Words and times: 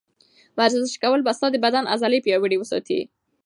ورزش 0.57 0.93
کول 1.03 1.19
به 1.25 1.31
ستا 1.37 1.47
د 1.51 1.55
بدن 1.65 1.83
عضلې 1.93 2.19
پیاوړې 2.25 2.57
وساتي. 2.59 2.99